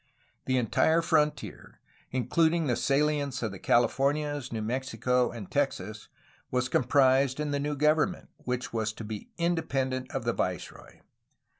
The 0.45 0.57
entire 0.57 1.03
frontier, 1.03 1.79
including 2.09 2.65
the 2.65 2.73
saHents 2.73 3.43
of 3.43 3.51
the 3.51 3.59
Californias, 3.59 4.51
New 4.51 4.63
Mexico, 4.63 5.29
and 5.29 5.51
Texas, 5.51 6.07
was 6.49 6.69
comprised 6.69 7.39
in 7.39 7.51
the 7.51 7.59
new 7.59 7.75
govern 7.75 8.09
ment, 8.13 8.29
which 8.37 8.73
was 8.73 8.93
to 8.93 9.03
be 9.03 9.29
independent 9.37 10.09
of 10.11 10.23
the 10.23 10.33
viceroy. 10.33 11.01